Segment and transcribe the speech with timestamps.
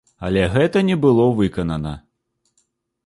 [0.27, 1.93] Але гэта не было выканана.